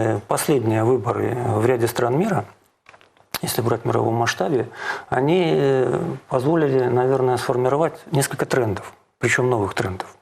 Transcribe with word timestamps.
э, 0.00 0.20
последние 0.26 0.84
выборы 0.84 1.34
в 1.34 1.64
ряде 1.66 1.86
стран 1.86 2.18
мира, 2.18 2.44
если 3.42 3.62
брать 3.62 3.82
в 3.82 3.84
мировом 3.86 4.14
масштабе, 4.14 4.68
они 5.08 5.52
э, 5.54 6.00
позволили, 6.28 6.84
наверное, 6.84 7.36
сформировать 7.36 8.00
несколько 8.10 8.46
трендов, 8.46 8.92
причем 9.18 9.48
новых 9.48 9.74
трендов. 9.74 10.14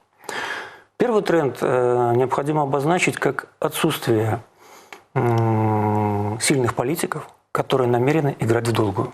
Первый 0.97 1.21
тренд 1.21 1.57
э, 1.61 2.13
необходимо 2.15 2.63
обозначить 2.63 3.17
как 3.17 3.47
отсутствие 3.59 4.41
сильных 5.15 6.75
политиков, 6.75 7.27
которые 7.51 7.87
намерены 7.87 8.35
играть 8.39 8.67
в 8.67 8.71
долгую 8.71 9.11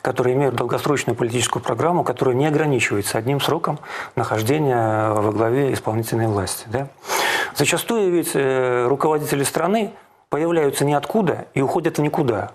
которые 0.00 0.36
имеют 0.36 0.54
долгосрочную 0.54 1.16
политическую 1.16 1.62
программу, 1.62 2.04
которая 2.04 2.34
не 2.34 2.46
ограничивается 2.46 3.18
одним 3.18 3.40
сроком 3.40 3.78
нахождения 4.16 5.10
во 5.10 5.32
главе 5.32 5.72
исполнительной 5.72 6.28
власти. 6.28 6.66
Да? 6.68 6.88
Зачастую 7.54 8.10
ведь 8.10 8.32
э, 8.34 8.86
руководители 8.86 9.42
страны 9.42 9.92
появляются 10.28 10.84
ниоткуда 10.84 11.46
и 11.54 11.62
уходят 11.62 11.98
в 11.98 12.02
никуда. 12.02 12.52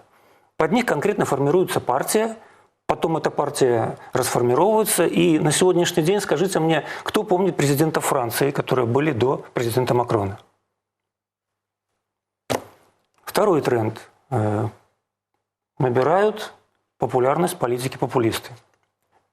Под 0.57 0.71
них 0.71 0.85
конкретно 0.85 1.25
формируется 1.25 1.79
партия, 1.79 2.37
потом 2.85 3.17
эта 3.17 3.31
партия 3.31 3.97
расформировывается, 4.13 5.05
и 5.05 5.39
на 5.39 5.51
сегодняшний 5.51 6.03
день 6.03 6.19
скажите 6.19 6.59
мне, 6.59 6.85
кто 7.03 7.23
помнит 7.23 7.55
президента 7.55 8.01
Франции, 8.01 8.51
которые 8.51 8.85
были 8.85 9.11
до 9.11 9.43
президента 9.53 9.93
Макрона? 9.93 10.39
Второй 13.23 13.61
тренд. 13.61 13.99
Э, 14.29 14.67
Набирают 15.79 16.53
популярность 16.99 17.57
политики-популисты. 17.57 18.51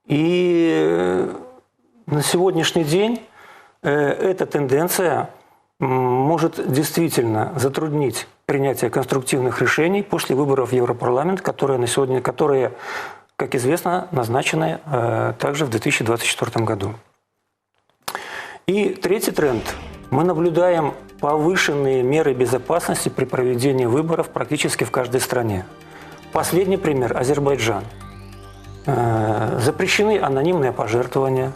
И 0.06 0.72
э, 0.74 1.34
на 2.06 2.22
сегодняшний 2.22 2.82
день 2.82 3.22
эта 3.82 4.44
тенденция 4.44 5.30
может 5.80 6.70
действительно 6.70 7.52
затруднить 7.56 8.26
принятие 8.44 8.90
конструктивных 8.90 9.60
решений 9.60 10.02
после 10.02 10.36
выборов 10.36 10.70
в 10.70 10.74
Европарламент, 10.74 11.40
которые 11.40 11.78
на 11.78 11.86
сегодня, 11.86 12.20
которые, 12.20 12.72
как 13.36 13.54
известно, 13.54 14.06
назначены 14.12 14.80
э, 14.84 15.32
также 15.38 15.64
в 15.64 15.70
2024 15.70 16.64
году. 16.64 16.94
И 18.66 18.90
третий 18.90 19.32
тренд. 19.32 19.62
Мы 20.10 20.24
наблюдаем 20.24 20.92
повышенные 21.18 22.02
меры 22.02 22.34
безопасности 22.34 23.08
при 23.08 23.24
проведении 23.24 23.86
выборов 23.86 24.28
практически 24.28 24.84
в 24.84 24.90
каждой 24.90 25.20
стране. 25.20 25.64
Последний 26.32 26.76
пример– 26.76 27.16
Азербайджан. 27.18 27.84
Э, 28.86 29.58
Запрещены 29.60 30.18
анонимные 30.18 30.72
пожертвования, 30.72 31.52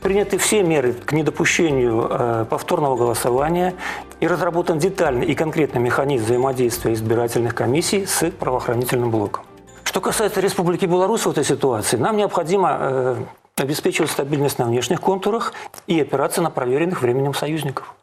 приняты 0.00 0.38
все 0.38 0.62
меры 0.62 0.92
к 0.92 1.12
недопущению 1.12 2.06
э, 2.08 2.46
повторного 2.48 2.96
голосования 2.96 3.74
и 4.20 4.28
разработан 4.28 4.78
детальный 4.78 5.26
и 5.26 5.34
конкретный 5.34 5.80
механизм 5.80 6.24
взаимодействия 6.26 6.92
избирательных 6.92 7.54
комиссий 7.54 8.06
с 8.06 8.30
правоохранительным 8.30 9.10
блоком. 9.10 9.44
Что 9.84 10.00
касается 10.00 10.40
Республики 10.40 10.86
Беларусь 10.86 11.26
в 11.26 11.30
этой 11.30 11.44
ситуации, 11.44 11.96
нам 11.96 12.16
необходимо 12.16 12.76
э, 12.80 13.16
обеспечивать 13.56 14.10
стабильность 14.10 14.58
на 14.58 14.66
внешних 14.66 15.00
контурах 15.00 15.52
и 15.86 16.00
опираться 16.00 16.42
на 16.42 16.50
проверенных 16.50 17.02
временем 17.02 17.34
союзников. 17.34 17.94